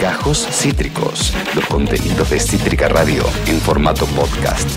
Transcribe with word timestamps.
Gajos 0.00 0.46
Cítricos, 0.50 1.32
los 1.54 1.64
contenidos 1.66 2.28
de 2.30 2.38
Cítrica 2.38 2.88
Radio 2.88 3.22
en 3.46 3.58
formato 3.60 4.04
podcast. 4.06 4.68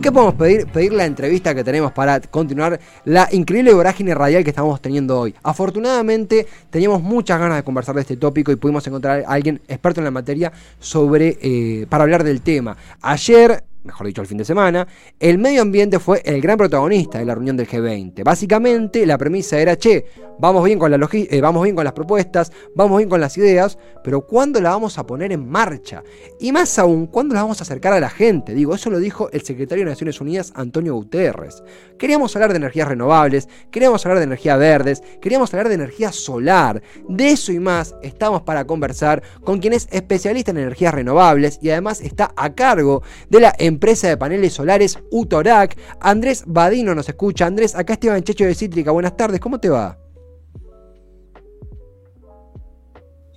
¿Qué 0.00 0.10
podemos 0.10 0.34
pedir? 0.34 0.66
Pedir 0.68 0.92
la 0.92 1.04
entrevista 1.04 1.54
que 1.54 1.62
tenemos 1.62 1.92
para 1.92 2.20
continuar 2.20 2.80
la 3.04 3.28
increíble 3.32 3.74
vorágine 3.74 4.14
radial 4.14 4.44
que 4.44 4.50
estamos 4.50 4.80
teniendo 4.80 5.20
hoy. 5.20 5.34
Afortunadamente 5.42 6.46
teníamos 6.70 7.02
muchas 7.02 7.38
ganas 7.38 7.58
de 7.58 7.64
conversar 7.64 7.94
de 7.96 8.02
este 8.02 8.16
tópico 8.16 8.50
y 8.50 8.56
pudimos 8.56 8.86
encontrar 8.86 9.24
a 9.26 9.32
alguien 9.32 9.60
experto 9.68 10.00
en 10.00 10.04
la 10.04 10.10
materia 10.10 10.52
sobre 10.78 11.38
eh, 11.42 11.86
para 11.88 12.04
hablar 12.04 12.24
del 12.24 12.40
tema. 12.40 12.76
Ayer 13.02 13.64
mejor 13.88 14.06
dicho, 14.06 14.20
el 14.20 14.26
fin 14.28 14.38
de 14.38 14.44
semana, 14.44 14.86
el 15.18 15.38
medio 15.38 15.62
ambiente 15.62 15.98
fue 15.98 16.20
el 16.24 16.40
gran 16.40 16.58
protagonista 16.58 17.18
de 17.18 17.24
la 17.24 17.34
reunión 17.34 17.56
del 17.56 17.66
G20. 17.66 18.22
Básicamente, 18.22 19.04
la 19.06 19.16
premisa 19.16 19.58
era, 19.58 19.76
che, 19.76 20.04
vamos 20.38 20.62
bien 20.64 20.78
con, 20.78 20.90
la 20.90 21.08
eh, 21.10 21.40
vamos 21.40 21.62
bien 21.62 21.74
con 21.74 21.84
las 21.84 21.94
propuestas, 21.94 22.52
vamos 22.74 22.98
bien 22.98 23.08
con 23.08 23.20
las 23.20 23.36
ideas, 23.38 23.78
pero 24.04 24.26
¿cuándo 24.26 24.60
la 24.60 24.70
vamos 24.70 24.98
a 24.98 25.06
poner 25.06 25.32
en 25.32 25.48
marcha? 25.48 26.02
Y 26.38 26.52
más 26.52 26.78
aún, 26.78 27.06
¿cuándo 27.06 27.34
la 27.34 27.42
vamos 27.42 27.60
a 27.60 27.64
acercar 27.64 27.94
a 27.94 28.00
la 28.00 28.10
gente? 28.10 28.54
Digo, 28.54 28.74
eso 28.74 28.90
lo 28.90 28.98
dijo 28.98 29.30
el 29.32 29.42
secretario 29.42 29.84
de 29.84 29.90
Naciones 29.90 30.20
Unidas, 30.20 30.52
Antonio 30.54 30.94
Guterres. 30.94 31.62
Queríamos 31.98 32.36
hablar 32.36 32.50
de 32.50 32.58
energías 32.58 32.88
renovables, 32.88 33.48
queríamos 33.70 34.04
hablar 34.04 34.18
de 34.18 34.24
energía 34.24 34.56
verdes, 34.56 35.02
queríamos 35.22 35.52
hablar 35.54 35.68
de 35.68 35.74
energía 35.74 36.12
solar. 36.12 36.82
De 37.08 37.30
eso 37.30 37.52
y 37.52 37.58
más 37.58 37.94
estamos 38.02 38.42
para 38.42 38.66
conversar 38.66 39.22
con 39.42 39.58
quien 39.58 39.72
es 39.72 39.88
especialista 39.90 40.50
en 40.50 40.58
energías 40.58 40.94
renovables 40.94 41.58
y 41.62 41.70
además 41.70 42.00
está 42.00 42.32
a 42.36 42.54
cargo 42.54 43.02
de 43.30 43.40
la 43.40 43.54
empresa 43.58 43.77
de 43.78 44.16
paneles 44.16 44.52
solares 44.52 44.98
Utorac. 45.10 45.76
Andrés 46.00 46.44
Badino 46.46 46.94
nos 46.94 47.08
escucha. 47.08 47.46
Andrés, 47.46 47.74
acá 47.74 47.94
Esteban 47.94 48.22
Checho 48.22 48.44
de 48.44 48.54
Cítrica. 48.54 48.90
Buenas 48.90 49.16
tardes, 49.16 49.40
¿cómo 49.40 49.58
te 49.58 49.68
va? 49.68 49.98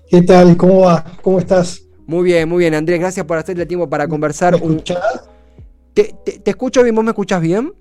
¿Qué 0.09 0.21
tal? 0.23 0.57
¿Cómo 0.57 0.81
va? 0.81 1.05
¿Cómo 1.21 1.39
estás? 1.39 1.83
Muy 2.05 2.23
bien, 2.23 2.49
muy 2.49 2.59
bien, 2.59 2.73
Andrés. 2.73 2.99
Gracias 2.99 3.25
por 3.25 3.37
hacerle 3.37 3.65
tiempo 3.65 3.89
para 3.89 4.07
conversar. 4.07 4.59
¿Me 4.59 4.67
un... 4.67 4.83
¿Te, 5.93 6.15
te, 6.23 6.49
escucho 6.49 6.83
bien? 6.83 6.95
¿Vos 6.95 7.03
me 7.03 7.11
escuchás 7.11 7.41
bien? 7.41 7.73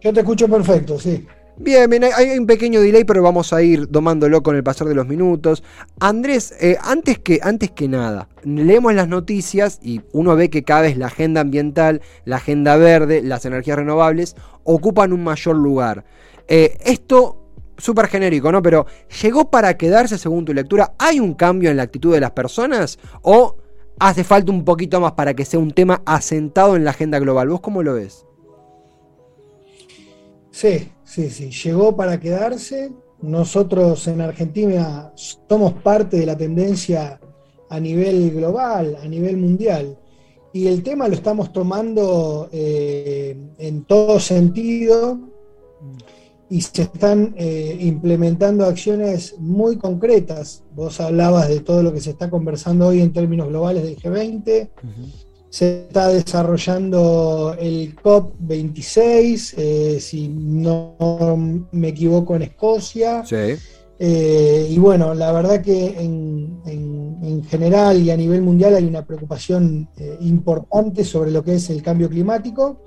Yo 0.00 0.12
te 0.12 0.20
escucho 0.20 0.48
perfecto, 0.48 0.98
sí. 0.98 1.26
Bien, 1.62 1.90
bien, 1.90 2.04
hay 2.04 2.38
un 2.38 2.46
pequeño 2.46 2.80
delay, 2.80 3.04
pero 3.04 3.22
vamos 3.22 3.52
a 3.52 3.60
ir 3.60 3.86
domándolo 3.90 4.42
con 4.42 4.56
el 4.56 4.64
pasar 4.64 4.88
de 4.88 4.94
los 4.94 5.06
minutos. 5.06 5.62
Andrés, 5.98 6.54
eh, 6.58 6.78
antes, 6.80 7.18
que, 7.18 7.38
antes 7.42 7.70
que 7.70 7.86
nada, 7.86 8.30
leemos 8.44 8.94
las 8.94 9.08
noticias 9.08 9.78
y 9.82 10.00
uno 10.12 10.34
ve 10.36 10.48
que 10.48 10.62
cada 10.62 10.80
vez 10.80 10.96
la 10.96 11.08
agenda 11.08 11.42
ambiental, 11.42 12.00
la 12.24 12.36
agenda 12.36 12.78
verde, 12.78 13.20
las 13.20 13.44
energías 13.44 13.76
renovables 13.76 14.36
ocupan 14.64 15.12
un 15.12 15.22
mayor 15.22 15.54
lugar. 15.54 16.06
Eh, 16.48 16.78
esto, 16.82 17.44
súper 17.76 18.06
genérico, 18.06 18.50
¿no? 18.50 18.62
Pero 18.62 18.86
¿llegó 19.22 19.50
para 19.50 19.76
quedarse 19.76 20.16
según 20.16 20.46
tu 20.46 20.54
lectura? 20.54 20.94
¿Hay 20.98 21.20
un 21.20 21.34
cambio 21.34 21.70
en 21.70 21.76
la 21.76 21.82
actitud 21.82 22.14
de 22.14 22.20
las 22.20 22.30
personas? 22.30 22.98
¿O 23.20 23.58
hace 23.98 24.24
falta 24.24 24.50
un 24.50 24.64
poquito 24.64 24.98
más 24.98 25.12
para 25.12 25.34
que 25.34 25.44
sea 25.44 25.60
un 25.60 25.72
tema 25.72 26.00
asentado 26.06 26.74
en 26.76 26.84
la 26.84 26.92
agenda 26.92 27.18
global? 27.18 27.50
¿Vos 27.50 27.60
cómo 27.60 27.82
lo 27.82 27.92
ves? 27.92 28.24
Sí, 30.50 30.90
sí, 31.10 31.30
sí, 31.30 31.50
llegó 31.50 31.96
para 31.96 32.20
quedarse. 32.20 32.92
Nosotros 33.20 34.06
en 34.08 34.20
Argentina 34.20 35.12
somos 35.14 35.74
parte 35.74 36.18
de 36.18 36.26
la 36.26 36.36
tendencia 36.36 37.20
a 37.68 37.80
nivel 37.80 38.30
global, 38.30 38.96
a 39.02 39.06
nivel 39.06 39.36
mundial. 39.36 39.98
Y 40.52 40.66
el 40.66 40.82
tema 40.82 41.08
lo 41.08 41.14
estamos 41.14 41.52
tomando 41.52 42.48
eh, 42.52 43.36
en 43.58 43.84
todo 43.84 44.18
sentido 44.18 45.18
y 46.48 46.60
se 46.62 46.82
están 46.82 47.34
eh, 47.36 47.76
implementando 47.80 48.64
acciones 48.64 49.36
muy 49.38 49.76
concretas. 49.76 50.64
Vos 50.74 51.00
hablabas 51.00 51.48
de 51.48 51.60
todo 51.60 51.82
lo 51.82 51.92
que 51.92 52.00
se 52.00 52.10
está 52.10 52.28
conversando 52.30 52.88
hoy 52.88 53.00
en 53.00 53.12
términos 53.12 53.48
globales 53.48 53.84
del 53.84 53.96
G20 53.96 54.70
se 55.50 55.82
está 55.88 56.08
desarrollando 56.08 57.56
el 57.58 57.96
COP26, 57.96 59.54
eh, 59.56 59.98
si 60.00 60.28
no 60.28 61.66
me 61.72 61.88
equivoco, 61.88 62.36
en 62.36 62.42
Escocia. 62.42 63.24
Eh, 64.02 64.68
y 64.70 64.78
bueno, 64.78 65.12
la 65.12 65.32
verdad 65.32 65.60
que 65.60 66.00
en, 66.00 67.42
general 67.48 68.00
y 68.00 68.10
a 68.10 68.16
nivel 68.16 68.42
mundial 68.42 68.76
hay 68.76 68.84
una 68.84 69.04
preocupación 69.04 69.88
eh, 69.96 70.16
importante 70.20 71.04
sobre 71.04 71.32
lo 71.32 71.42
que 71.42 71.56
es 71.56 71.68
el 71.68 71.82
cambio 71.82 72.08
climático. 72.08 72.82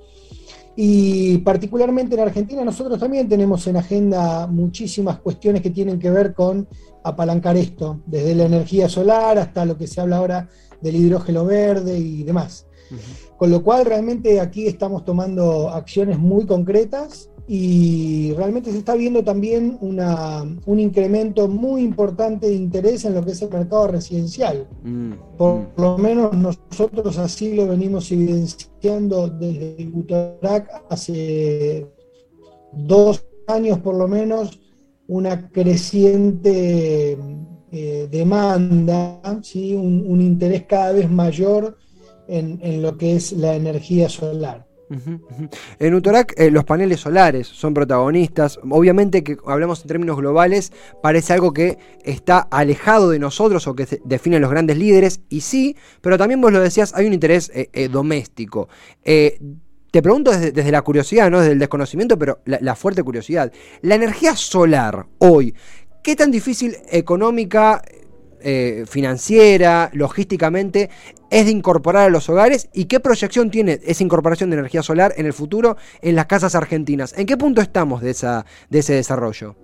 Y 0.74 1.38
particularmente 1.38 2.14
en 2.14 2.22
Argentina 2.22 2.64
nosotros 2.64 2.98
también 2.98 3.28
tenemos 3.28 3.66
en 3.66 3.76
agenda 3.76 4.46
muchísimas 4.46 5.20
cuestiones 5.20 5.60
que 5.60 5.70
tienen 5.70 5.98
que 5.98 6.10
ver 6.10 6.32
con 6.32 6.66
apalancar 7.04 7.56
esto, 7.56 8.00
desde 8.06 8.34
la 8.34 8.46
energía 8.46 8.88
solar 8.88 9.38
hasta 9.38 9.66
lo 9.66 9.76
que 9.76 9.86
se 9.86 10.00
habla 10.00 10.16
ahora 10.16 10.48
del 10.84 10.96
hidrógeno 10.96 11.44
verde 11.44 11.98
y 11.98 12.22
demás. 12.22 12.66
Con 13.36 13.50
lo 13.50 13.62
cual 13.64 13.86
realmente 13.86 14.40
aquí 14.40 14.68
estamos 14.68 15.04
tomando 15.04 15.70
acciones 15.70 16.18
muy 16.18 16.46
concretas 16.46 17.30
y 17.48 18.32
realmente 18.34 18.70
se 18.70 18.78
está 18.78 18.94
viendo 18.94 19.24
también 19.24 19.76
una, 19.80 20.42
un 20.64 20.78
incremento 20.78 21.48
muy 21.48 21.82
importante 21.82 22.46
de 22.46 22.54
interés 22.54 23.04
en 23.04 23.14
lo 23.14 23.24
que 23.24 23.32
es 23.32 23.42
el 23.42 23.50
mercado 23.50 23.88
residencial. 23.88 24.68
Mm, 24.82 25.12
por 25.36 25.54
mm. 25.54 25.66
lo 25.76 25.98
menos 25.98 26.36
nosotros 26.36 27.18
así 27.18 27.54
lo 27.54 27.66
venimos 27.66 28.12
evidenciando 28.12 29.28
desde 29.28 29.90
Utarac 29.92 30.70
hace 30.88 31.86
dos 32.72 33.26
años 33.46 33.78
por 33.80 33.96
lo 33.96 34.08
menos, 34.08 34.60
una 35.06 35.50
creciente 35.50 37.18
eh, 37.76 38.06
demanda, 38.08 39.20
¿sí? 39.42 39.74
un, 39.74 40.20
interés 40.20 40.62
cada 40.62 40.92
vez 40.92 41.10
mayor 41.10 41.76
en, 42.28 42.60
lo 42.80 42.96
que 42.96 43.16
es 43.16 43.32
la 43.32 43.56
energía 43.56 44.08
solar. 44.08 44.64
En 45.80 45.94
Utorac 45.94 46.34
eh, 46.36 46.52
los 46.52 46.62
paneles 46.62 47.00
solares 47.00 47.48
son 47.48 47.74
protagonistas. 47.74 48.60
Obviamente 48.70 49.24
que 49.24 49.38
hablamos 49.44 49.80
en 49.82 49.88
términos 49.88 50.16
globales, 50.16 50.72
parece 51.02 51.32
algo 51.32 51.52
que 51.52 51.76
está 52.04 52.38
alejado 52.38 53.10
de 53.10 53.18
nosotros 53.18 53.66
o 53.66 53.74
que 53.74 53.88
definen 54.04 54.40
los 54.40 54.52
grandes 54.52 54.78
líderes, 54.78 55.22
y 55.28 55.40
sí, 55.40 55.76
pero 56.00 56.16
también 56.16 56.40
vos 56.40 56.52
lo 56.52 56.60
decías, 56.60 56.94
hay 56.94 57.08
un 57.08 57.12
interés 57.12 57.50
eh, 57.52 57.88
doméstico. 57.88 58.68
te 59.02 60.00
pregunto 60.00 60.30
desde, 60.30 60.70
la 60.70 60.82
curiosidad, 60.82 61.28
no 61.28 61.40
desde 61.40 61.54
el 61.54 61.58
desconocimiento, 61.58 62.16
pero 62.16 62.38
la 62.44 62.76
fuerte 62.76 63.02
curiosidad. 63.02 63.52
La 63.82 63.96
energía 63.96 64.36
solar 64.36 65.06
hoy, 65.18 65.54
¿Qué 66.04 66.16
tan 66.16 66.30
difícil 66.30 66.76
económica, 66.90 67.80
eh, 68.42 68.84
financiera, 68.86 69.88
logísticamente 69.94 70.90
es 71.30 71.46
de 71.46 71.50
incorporar 71.50 72.04
a 72.04 72.10
los 72.10 72.28
hogares 72.28 72.68
y 72.74 72.84
qué 72.84 73.00
proyección 73.00 73.50
tiene 73.50 73.80
esa 73.82 74.04
incorporación 74.04 74.50
de 74.50 74.58
energía 74.58 74.82
solar 74.82 75.14
en 75.16 75.24
el 75.24 75.32
futuro 75.32 75.78
en 76.02 76.14
las 76.14 76.26
casas 76.26 76.54
argentinas? 76.54 77.14
¿En 77.16 77.24
qué 77.24 77.38
punto 77.38 77.62
estamos 77.62 78.02
de, 78.02 78.10
ese 78.10 78.92
desarrollo? 78.92 79.56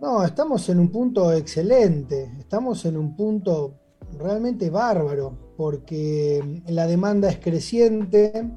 No, 0.00 0.22
estamos 0.24 0.68
en 0.68 0.78
un 0.78 0.92
punto 0.92 1.32
excelente, 1.32 2.30
estamos 2.38 2.84
en 2.84 2.96
un 2.96 3.16
punto 3.16 3.74
realmente 4.16 4.70
bárbaro, 4.70 5.36
porque 5.56 6.62
la 6.68 6.86
demanda 6.86 7.28
es 7.28 7.40
creciente, 7.40 8.48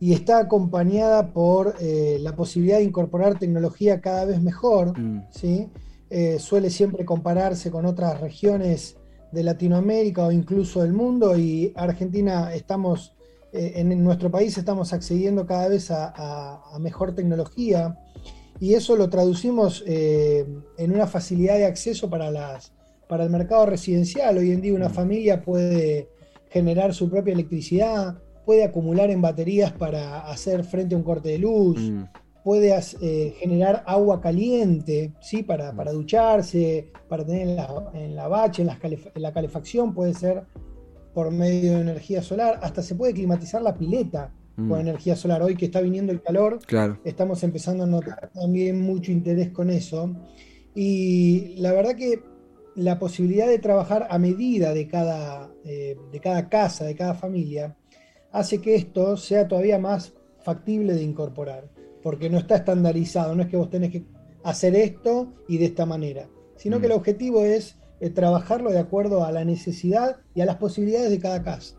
y 0.00 0.12
está 0.12 0.38
acompañada 0.38 1.32
por 1.32 1.74
eh, 1.80 2.18
la 2.20 2.36
posibilidad 2.36 2.78
de 2.78 2.84
incorporar 2.84 3.38
tecnología 3.38 4.00
cada 4.00 4.24
vez 4.24 4.40
mejor. 4.40 4.98
Mm. 4.98 5.26
¿sí? 5.30 5.68
Eh, 6.10 6.38
suele 6.38 6.70
siempre 6.70 7.04
compararse 7.04 7.70
con 7.70 7.84
otras 7.84 8.20
regiones 8.20 8.96
de 9.32 9.42
Latinoamérica 9.42 10.24
o 10.24 10.32
incluso 10.32 10.82
del 10.82 10.92
mundo 10.92 11.36
y 11.36 11.72
Argentina 11.76 12.54
estamos, 12.54 13.14
eh, 13.52 13.72
en 13.76 14.02
nuestro 14.02 14.30
país 14.30 14.56
estamos 14.56 14.92
accediendo 14.92 15.46
cada 15.46 15.68
vez 15.68 15.90
a, 15.90 16.62
mejor 16.80 17.14
tecnología 17.14 17.98
y 18.60 18.74
eso 18.74 18.96
lo 18.96 19.10
traducimos 19.10 19.84
en 19.86 20.92
una 20.92 21.06
facilidad 21.06 21.56
de 21.56 21.66
acceso 21.66 22.08
para, 22.08 22.30
las, 22.30 22.72
para 23.08 23.24
el 23.24 23.30
mercado 23.30 23.66
residencial. 23.66 24.38
Hoy 24.38 24.52
en 24.52 24.62
día 24.62 24.74
una 24.74 24.88
mm. 24.88 24.94
familia 24.94 25.42
puede 25.42 26.08
generar 26.50 26.94
su 26.94 27.10
propia 27.10 27.34
electricidad, 27.34 28.16
puede 28.48 28.64
acumular 28.64 29.10
en 29.10 29.20
baterías 29.20 29.72
para 29.72 30.20
hacer 30.20 30.64
frente 30.64 30.94
a 30.94 30.98
un 30.98 31.04
corte 31.04 31.28
de 31.28 31.38
luz, 31.38 31.78
mm. 31.78 32.04
puede 32.42 32.74
eh, 33.02 33.34
generar 33.38 33.84
agua 33.86 34.22
caliente, 34.22 35.12
¿sí? 35.20 35.42
Para, 35.42 35.76
para 35.76 35.92
ducharse, 35.92 36.90
para 37.10 37.26
tener 37.26 37.42
en 37.42 37.56
la, 37.56 37.90
en 37.92 38.16
la 38.16 38.26
bache, 38.26 38.62
en 38.62 38.68
la, 39.16 39.32
calefacción, 39.34 39.92
puede 39.92 40.14
ser 40.14 40.44
por 41.12 41.30
medio 41.30 41.74
de 41.74 41.80
energía 41.82 42.22
solar, 42.22 42.58
hasta 42.62 42.80
se 42.80 42.94
puede 42.94 43.12
climatizar 43.12 43.60
la 43.60 43.76
pileta 43.76 44.32
con 44.56 44.68
mm. 44.68 44.80
energía 44.80 45.14
solar. 45.14 45.42
Hoy 45.42 45.54
que 45.54 45.66
está 45.66 45.82
viniendo 45.82 46.10
el 46.10 46.22
calor, 46.22 46.58
estamos 47.04 47.42
empezando 47.42 47.84
a 47.84 47.86
notar 47.86 48.30
también 48.32 48.80
mucho 48.80 49.12
interés 49.12 49.50
con 49.50 49.68
eso. 49.68 50.16
Y 50.74 51.54
la 51.58 51.72
verdad 51.74 51.94
que 51.96 52.22
la 52.76 52.98
posibilidad 52.98 53.46
de 53.46 53.58
trabajar 53.58 54.06
a 54.08 54.18
medida 54.18 54.72
de 54.72 54.88
cada, 54.88 55.50
eh, 55.66 55.98
de 56.10 56.20
cada 56.20 56.48
casa, 56.48 56.86
de 56.86 56.94
cada 56.94 57.12
familia, 57.12 57.76
hace 58.32 58.60
que 58.60 58.74
esto 58.74 59.16
sea 59.16 59.48
todavía 59.48 59.78
más 59.78 60.12
factible 60.42 60.94
de 60.94 61.02
incorporar, 61.02 61.68
porque 62.02 62.30
no 62.30 62.38
está 62.38 62.56
estandarizado, 62.56 63.34
no 63.34 63.42
es 63.42 63.48
que 63.48 63.56
vos 63.56 63.70
tenés 63.70 63.90
que 63.90 64.04
hacer 64.44 64.74
esto 64.76 65.32
y 65.48 65.58
de 65.58 65.66
esta 65.66 65.86
manera, 65.86 66.28
sino 66.56 66.80
que 66.80 66.86
el 66.86 66.92
mm. 66.92 66.96
objetivo 66.96 67.44
es 67.44 67.76
eh, 68.00 68.10
trabajarlo 68.10 68.70
de 68.70 68.78
acuerdo 68.78 69.24
a 69.24 69.32
la 69.32 69.44
necesidad 69.44 70.18
y 70.34 70.40
a 70.40 70.46
las 70.46 70.56
posibilidades 70.56 71.10
de 71.10 71.18
cada 71.18 71.42
casa. 71.42 71.76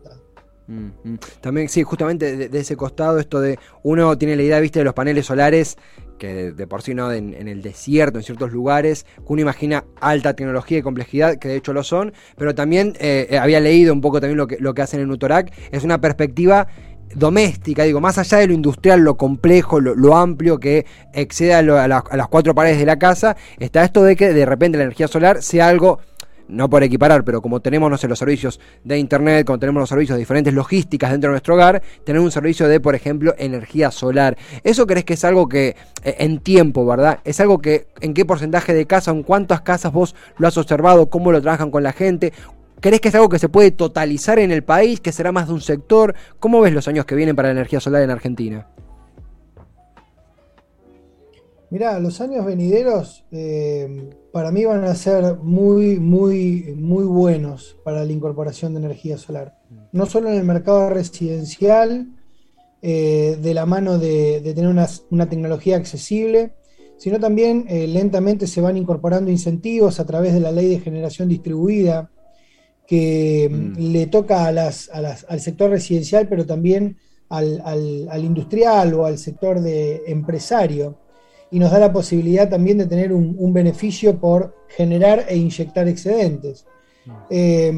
Mm, 0.66 0.90
mm. 1.02 1.18
También, 1.40 1.68
sí, 1.68 1.82
justamente 1.82 2.48
de, 2.48 2.58
ese 2.58 2.76
costado, 2.76 3.18
esto 3.18 3.40
de 3.40 3.58
uno 3.82 4.16
tiene 4.18 4.36
la 4.36 4.42
idea, 4.42 4.60
viste, 4.60 4.80
de 4.80 4.84
los 4.84 4.94
paneles 4.94 5.26
solares, 5.26 5.76
que 6.20 6.52
de, 6.52 6.66
por 6.68 6.82
sí 6.82 6.94
no, 6.94 7.10
en, 7.10 7.48
el 7.48 7.62
desierto, 7.62 8.18
en 8.18 8.22
ciertos 8.22 8.52
lugares, 8.52 9.06
uno 9.24 9.40
imagina 9.40 9.84
alta 10.00 10.34
tecnología 10.34 10.78
y 10.78 10.82
complejidad, 10.82 11.36
que 11.36 11.48
de 11.48 11.56
hecho 11.56 11.72
lo 11.72 11.82
son, 11.82 12.12
pero 12.36 12.54
también 12.54 12.94
eh, 13.00 13.26
eh, 13.30 13.38
había 13.38 13.58
leído 13.58 13.92
un 13.92 14.02
poco 14.02 14.20
también 14.20 14.36
lo 14.36 14.46
que, 14.46 14.58
lo 14.60 14.74
que 14.74 14.82
hacen 14.82 15.00
en 15.00 15.10
Utorac, 15.10 15.50
es 15.72 15.82
una 15.82 16.00
perspectiva 16.00 16.68
doméstica, 17.14 17.84
digo, 17.84 18.00
más 18.00 18.18
allá 18.18 18.38
de 18.38 18.48
lo 18.48 18.52
industrial, 18.52 19.00
lo 19.00 19.16
complejo, 19.16 19.80
lo, 19.80 20.16
amplio 20.16 20.60
que 20.60 20.86
exceda 21.14 21.58
a, 21.58 21.84
a, 21.84 22.16
las 22.16 22.28
cuatro 22.28 22.54
paredes 22.54 22.78
de 22.78 22.86
la 22.86 22.98
casa, 22.98 23.36
está 23.58 23.82
esto 23.82 24.04
de 24.04 24.14
que 24.14 24.32
de 24.32 24.46
repente 24.46 24.78
la 24.78 24.84
energía 24.84 25.08
solar 25.08 25.42
sea 25.42 25.68
algo 25.68 26.00
no 26.50 26.68
por 26.68 26.82
equiparar, 26.82 27.24
pero 27.24 27.40
como 27.40 27.60
tenemos 27.60 27.90
no 27.90 28.08
los 28.08 28.18
servicios 28.18 28.60
de 28.84 28.98
internet, 28.98 29.46
como 29.46 29.58
tenemos 29.58 29.80
los 29.80 29.88
servicios 29.88 30.16
de 30.16 30.20
diferentes 30.20 30.52
logísticas 30.52 31.10
dentro 31.10 31.30
de 31.30 31.32
nuestro 31.32 31.54
hogar, 31.54 31.82
tener 32.04 32.20
un 32.20 32.30
servicio 32.30 32.68
de, 32.68 32.80
por 32.80 32.94
ejemplo, 32.94 33.34
energía 33.38 33.90
solar. 33.90 34.36
¿Eso 34.64 34.86
crees 34.86 35.04
que 35.04 35.14
es 35.14 35.24
algo 35.24 35.48
que 35.48 35.76
eh, 36.02 36.16
en 36.18 36.40
tiempo, 36.40 36.84
verdad? 36.84 37.20
¿Es 37.24 37.40
algo 37.40 37.58
que 37.58 37.88
en 38.00 38.14
qué 38.14 38.24
porcentaje 38.24 38.74
de 38.74 38.86
casa, 38.86 39.10
en 39.10 39.22
cuántas 39.22 39.60
casas 39.62 39.92
vos 39.92 40.14
lo 40.38 40.48
has 40.48 40.56
observado, 40.56 41.10
cómo 41.10 41.32
lo 41.32 41.40
trabajan 41.40 41.70
con 41.70 41.82
la 41.82 41.92
gente? 41.92 42.32
¿Crees 42.80 43.00
que 43.00 43.08
es 43.08 43.14
algo 43.14 43.28
que 43.28 43.38
se 43.38 43.48
puede 43.48 43.70
totalizar 43.70 44.38
en 44.38 44.50
el 44.50 44.64
país, 44.64 45.00
que 45.00 45.12
será 45.12 45.32
más 45.32 45.48
de 45.48 45.54
un 45.54 45.60
sector? 45.60 46.14
¿Cómo 46.38 46.60
ves 46.60 46.72
los 46.72 46.88
años 46.88 47.04
que 47.04 47.14
vienen 47.14 47.36
para 47.36 47.48
la 47.48 47.52
energía 47.52 47.78
solar 47.78 48.02
en 48.02 48.10
Argentina? 48.10 48.66
Mirá, 51.70 52.00
los 52.00 52.20
años 52.20 52.44
venideros 52.44 53.24
eh, 53.30 54.10
para 54.32 54.50
mí 54.50 54.64
van 54.64 54.82
a 54.82 54.94
ser 54.96 55.36
muy, 55.36 56.00
muy, 56.00 56.74
muy 56.76 57.04
buenos 57.04 57.76
para 57.84 58.04
la 58.04 58.12
incorporación 58.12 58.74
de 58.74 58.80
energía 58.80 59.16
solar. 59.16 59.56
No 59.92 60.06
solo 60.06 60.30
en 60.30 60.38
el 60.38 60.44
mercado 60.44 60.90
residencial, 60.90 62.08
eh, 62.82 63.38
de 63.40 63.54
la 63.54 63.66
mano 63.66 63.98
de, 63.98 64.40
tener 64.54 64.66
una, 64.66 65.28
tecnología 65.28 65.76
accesible, 65.76 66.54
sino 66.96 67.20
también 67.20 67.66
eh, 67.68 67.86
lentamente 67.86 68.48
se 68.48 68.60
van 68.60 68.76
incorporando 68.76 69.30
incentivos 69.30 70.00
a 70.00 70.06
través 70.06 70.34
de 70.34 70.40
la 70.40 70.50
ley 70.50 70.66
de 70.66 70.80
generación 70.80 71.28
distribuida, 71.28 72.10
que 72.84 73.48
mm. 73.48 73.92
le 73.92 74.06
toca 74.08 74.46
a 74.46 74.50
las, 74.50 74.88
al 74.90 75.40
sector 75.40 75.70
residencial, 75.70 76.26
pero 76.26 76.44
también 76.46 76.96
al, 77.28 77.62
al 77.64 78.24
industrial 78.24 78.92
o 78.94 79.06
al 79.06 79.18
sector 79.18 79.60
de 79.60 80.02
empresario 80.08 80.98
y 81.50 81.58
nos 81.58 81.70
da 81.70 81.78
la 81.78 81.92
posibilidad 81.92 82.48
también 82.48 82.78
de 82.78 82.86
tener 82.86 83.12
un, 83.12 83.52
beneficio 83.52 84.18
por 84.18 84.54
generar 84.68 85.24
e 85.28 85.36
inyectar 85.36 85.88
excedentes. 85.88 86.66
Eh, 87.28 87.72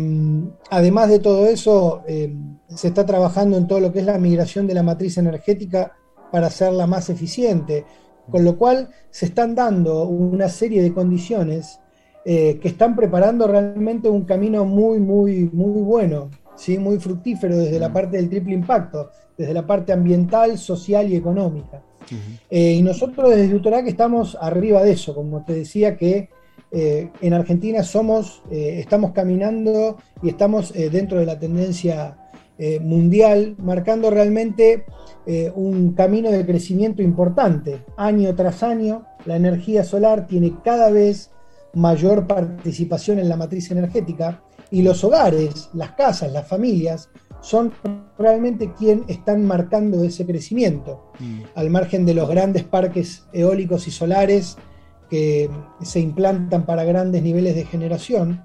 además 0.71 1.09
de 1.09 1.19
todo 1.19 1.47
eso, 1.47 2.03
eh, 2.07 2.35
se 2.69 2.89
está 2.89 3.07
trabajando 3.07 3.57
en 3.57 3.67
todo 3.67 3.81
lo 3.81 3.93
que 3.93 4.01
es 4.01 4.07
la 4.07 4.19
migración 4.19 4.67
de 4.67 4.75
la 4.75 4.83
matriz 4.83 5.17
energética 5.17 5.93
para 6.31 6.49
hacerla 6.49 6.87
más 6.87 7.09
eficiente, 7.09 7.85
con 8.31 8.45
lo 8.45 8.57
cual 8.57 8.91
se 9.11 9.27
están 9.27 9.55
dando 9.55 10.05
una 10.05 10.49
serie 10.49 10.83
de 10.83 10.93
condiciones 10.93 11.81
eh, 12.25 12.59
que 12.61 12.69
están 12.69 12.95
preparando 12.95 13.47
realmente 13.47 14.09
un 14.09 14.23
camino 14.23 14.65
muy, 14.65 14.99
muy, 15.01 15.51
muy 15.53 15.83
bueno, 15.83 16.31
¿sí? 16.55 16.79
muy 16.79 16.99
fructífero 16.99 17.57
desde 17.57 17.81
la 17.81 17.93
parte 17.93 18.17
del 18.17 18.29
triple 18.29 18.55
impacto, 18.55 19.11
desde 19.37 19.53
la 19.53 19.67
parte 19.67 19.93
ambiental, 19.93 20.57
social 20.57 21.11
y 21.11 21.17
económica. 21.17 21.83
Eh, 22.51 22.75
y 22.75 22.83
nosotros 22.83 23.31
desde 23.31 23.55
Utorac 23.55 23.87
estamos 23.87 24.37
arriba 24.41 24.83
de 24.83 24.93
eso, 24.93 25.15
como 25.15 25.45
te 25.45 25.55
decía 25.55 25.97
que 25.97 26.29
eh, 26.71 27.11
en 27.21 27.35
Argentina 27.35 27.83
somos, 27.83 28.43
eh, 28.51 28.77
estamos 28.79 29.13
caminando 29.13 29.99
y 30.23 30.31
estamos 30.31 30.73
dentro 30.73 31.19
de 31.19 31.27
la 31.27 31.39
tendencia 31.39 32.19
mundial, 32.81 33.57
marcando 33.59 34.09
realmente 34.09 34.85
un 35.57 35.95
camino 35.95 36.31
de 36.31 36.47
crecimiento 36.47 37.03
importante. 37.03 37.83
Año 37.97 38.33
tras 38.37 38.63
año, 38.63 39.05
la 39.25 39.35
energía 39.35 39.83
solar 39.83 40.29
tiene 40.29 40.55
cada 40.63 40.91
vez 40.91 41.33
mayor 41.75 42.29
participación 42.29 43.19
en 43.19 43.29
la 43.29 43.37
matriz 43.37 43.69
energética 43.73 44.43
y 44.71 44.83
los 44.83 45.05
hogares, 45.05 45.71
las 45.75 45.93
casas, 45.93 46.33
las 46.33 46.49
familias, 46.49 47.11
son 47.43 47.73
realmente 48.19 48.73
quienes 48.73 49.05
están 49.09 49.45
marcando 49.45 50.03
ese 50.05 50.25
crecimiento, 50.25 51.13
mm. 51.19 51.41
al 51.57 51.71
margen 51.71 52.07
de 52.07 52.15
los 52.15 52.29
grandes 52.29 52.65
parques 52.65 53.27
eólicos 53.33 53.87
y 53.89 53.91
solares 53.91 54.57
que 55.11 55.51
se 55.83 56.01
implantan 56.01 56.65
para 56.65 56.85
grandes 56.85 57.23
niveles 57.23 57.55
de 57.55 57.67
generación. 57.67 58.43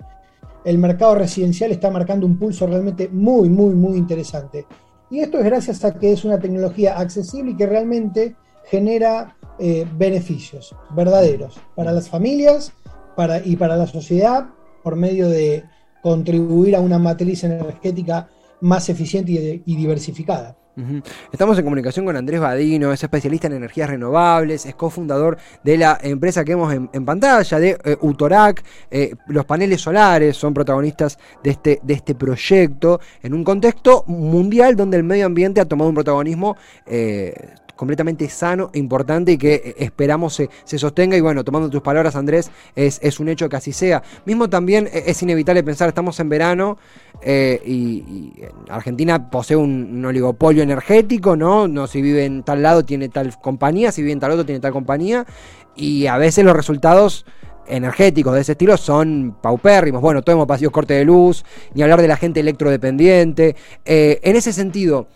El 0.65 0.79
mercado 0.79 1.15
residencial 1.15 1.71
está 1.71 1.89
marcando 1.89 2.25
un 2.25 2.37
pulso 2.37 2.67
realmente 2.67 3.07
muy, 3.07 3.47
muy, 3.47 3.73
muy 3.73 3.97
interesante. 3.97 4.65
Y 5.09 5.19
esto 5.19 5.37
es 5.37 5.45
gracias 5.45 5.85
a 5.85 5.93
que 5.93 6.11
es 6.11 6.25
una 6.25 6.39
tecnología 6.39 6.97
accesible 6.97 7.51
y 7.51 7.55
que 7.55 7.67
realmente 7.67 8.35
genera 8.65 9.37
eh, 9.59 9.87
beneficios 9.97 10.75
verdaderos 10.93 11.57
para 11.75 11.93
las 11.93 12.09
familias 12.09 12.73
para, 13.15 13.39
y 13.45 13.55
para 13.55 13.77
la 13.77 13.87
sociedad 13.87 14.47
por 14.83 14.95
medio 14.95 15.29
de 15.29 15.63
contribuir 16.01 16.75
a 16.75 16.81
una 16.81 16.99
matriz 16.99 17.43
energética 17.43 18.29
más 18.61 18.89
eficiente 18.89 19.61
y, 19.65 19.75
diversificada. 19.75 20.55
Estamos 21.31 21.57
en 21.57 21.63
comunicación 21.63 22.05
con 22.05 22.15
Andrés 22.15 22.39
Badino, 22.39 22.93
es 22.93 23.01
especialista 23.01 23.47
en 23.47 23.53
energías 23.53 23.89
renovables, 23.89 24.67
es 24.67 24.75
cofundador 24.75 25.39
de 25.63 25.75
la 25.75 25.97
empresa 26.03 26.45
que 26.45 26.53
vemos 26.53 26.71
en, 26.71 27.03
pantalla, 27.03 27.59
de 27.59 27.79
eh, 27.83 27.97
Utorac. 27.99 28.63
Eh, 28.91 29.15
los 29.27 29.43
paneles 29.45 29.81
solares 29.81 30.37
son 30.37 30.53
protagonistas 30.53 31.17
de 31.43 31.49
este, 31.49 31.79
de 31.81 31.95
este 31.95 32.13
proyecto 32.13 32.99
en 33.23 33.33
un 33.33 33.43
contexto 33.43 34.03
mundial 34.05 34.75
donde 34.75 34.97
el 34.97 35.03
medio 35.03 35.25
ambiente 35.25 35.59
ha 35.59 35.65
tomado 35.65 35.89
un 35.89 35.95
protagonismo 35.95 36.55
eh, 36.85 37.33
completamente 37.77 38.27
sano, 38.27 38.69
importante 38.73 39.31
y 39.31 39.37
que 39.37 39.53
eh, 39.53 39.75
esperamos 39.77 40.33
se, 40.33 40.77
sostenga. 40.77 41.15
Y 41.15 41.21
bueno, 41.21 41.45
tomando 41.45 41.69
tus 41.69 41.81
palabras, 41.81 42.17
Andrés, 42.17 42.51
es, 42.75 42.99
es, 43.01 43.21
un 43.21 43.29
hecho 43.29 43.47
que 43.47 43.55
así 43.55 43.71
sea. 43.71 44.03
Mismo 44.25 44.49
también 44.49 44.87
eh, 44.87 45.03
es 45.05 45.21
inevitable 45.23 45.63
pensar, 45.63 45.87
estamos 45.87 46.19
en 46.19 46.27
verano 46.27 46.77
eh, 47.21 47.61
y, 47.65 48.33
Argentina 48.69 49.29
posee 49.29 49.55
un, 49.55 50.03
oligopolio 50.03 50.63
energético, 50.63 51.37
¿no? 51.37 51.67
No 51.67 51.87
si 51.87 52.01
vive 52.01 52.25
en 52.25 52.43
tal 52.43 52.61
lado 52.61 52.83
tiene 52.83 53.07
tal 53.07 53.37
compañía, 53.39 53.91
si 53.93 54.01
vive 54.01 54.11
en 54.11 54.19
tal 54.19 54.31
otro 54.31 54.45
tiene 54.45 54.59
tal 54.59 54.73
compañía. 54.73 55.25
Y 55.75 56.07
a 56.07 56.17
veces 56.17 56.43
los 56.43 56.55
resultados 56.55 57.25
energéticos 57.67 58.33
de 58.33 58.41
ese 58.41 58.53
estilo 58.53 58.77
son 58.77 59.37
paupérrimos. 59.41 60.01
Bueno, 60.01 60.23
todos 60.23 60.35
hemos 60.35 60.47
pasado 60.47 60.71
corte 60.71 60.95
de 60.95 61.05
luz, 61.05 61.45
ni 61.75 61.83
hablar 61.83 62.01
de 62.01 62.07
la 62.07 62.17
gente 62.17 62.39
electrodependiente. 62.39 63.55
en 63.85 64.35
ese 64.35 64.53
sentido, 64.53 65.07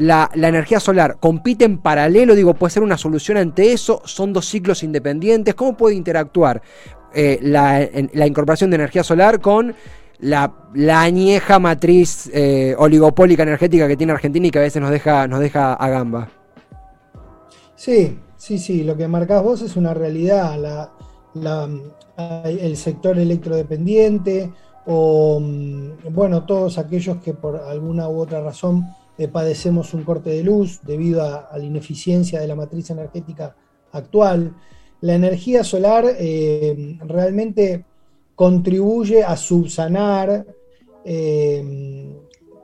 la, 0.00 0.30
energía 0.34 0.80
solar 0.80 1.18
compite 1.20 1.64
en 1.64 1.78
paralelo, 1.78 2.34
digo, 2.34 2.54
puede 2.54 2.72
ser 2.72 2.82
una 2.82 2.98
solución 2.98 3.36
ante 3.36 3.72
eso, 3.72 4.02
son 4.04 4.32
dos 4.32 4.46
ciclos 4.46 4.82
independientes, 4.82 5.54
¿cómo 5.54 5.76
puede 5.76 5.94
interactuar 5.94 6.62
eh, 7.14 7.38
la, 7.42 8.26
incorporación 8.26 8.70
de 8.70 8.76
energía 8.76 9.04
solar 9.04 9.40
con 9.40 9.74
la, 10.20 10.52
añeja 10.74 11.58
matriz 11.58 12.30
eh, 12.32 12.74
oligopólica 12.78 13.42
energética 13.42 13.86
que 13.86 13.96
tiene 13.96 14.12
Argentina 14.12 14.46
y 14.46 14.50
que 14.50 14.58
a 14.58 14.62
veces 14.62 14.80
nos 14.80 14.90
deja, 14.90 15.26
nos 15.28 15.40
deja 15.40 15.74
a 15.74 15.88
gamba? 15.88 16.28
Sí, 17.76 18.18
sí, 18.36 18.58
sí, 18.58 18.84
lo 18.84 18.96
que 18.96 19.08
marcás 19.08 19.42
vos 19.42 19.62
es 19.62 19.76
una 19.76 19.94
realidad, 19.94 20.88
el 22.44 22.76
sector 22.76 23.18
electrodependiente 23.18 24.50
o, 24.86 25.38
mm, 25.40 26.12
bueno, 26.12 26.44
todos 26.44 26.78
aquellos 26.78 27.18
que 27.18 27.34
por 27.34 27.56
alguna 27.56 28.08
u 28.08 28.18
otra 28.18 28.40
razón 28.40 28.86
eh, 29.20 29.28
padecemos 29.28 29.92
un 29.92 30.02
corte 30.02 30.30
de 30.30 30.42
luz 30.42 30.80
debido 30.82 31.20
a, 31.22 31.50
la 31.54 31.62
ineficiencia 31.62 32.40
de 32.40 32.46
la 32.46 32.54
matriz 32.54 32.88
energética 32.88 33.54
actual. 33.92 34.56
La 35.02 35.14
energía 35.14 35.62
solar 35.62 36.06
eh, 36.18 36.96
realmente 37.06 37.84
contribuye 38.34 39.22
a 39.22 39.36
subsanar 39.36 40.46
eh, 41.04 42.16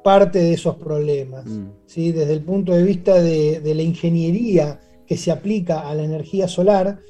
parte 0.02 0.38
de 0.38 0.54
esos 0.54 0.76
problemas. 0.76 1.44
Mm. 1.44 1.66
Desde 1.94 2.32
el 2.32 2.40
punto 2.40 2.72
de 2.72 2.84
vista 2.84 3.20
de, 3.20 3.60
de 3.60 3.74
la 3.74 3.82
ingeniería 3.82 4.80
que 5.06 5.18
se 5.18 5.30
aplica 5.30 5.80
a 5.80 5.94
la 5.94 6.04
energía 6.04 6.48
solar, 6.48 7.00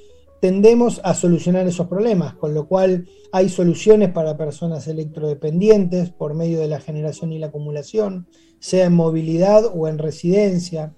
tendemos 0.40 1.00
a 1.04 1.14
solucionar 1.14 1.68
esos 1.68 1.86
problemas, 1.86 2.34
con 2.34 2.52
lo 2.52 2.66
cual 2.66 3.06
hay 3.30 3.48
soluciones 3.48 4.10
para 4.10 4.36
personas 4.36 4.88
electrodependientes 4.88 6.10
por 6.10 6.34
medio 6.34 6.58
de 6.58 6.66
la 6.66 6.80
generación 6.80 7.32
y 7.32 7.38
la 7.38 7.46
acumulación, 7.46 8.26
sea 8.58 8.86
en 8.86 8.94
movilidad 8.94 9.64
o 9.74 9.88
en 9.88 9.98
residencia. 9.98 10.94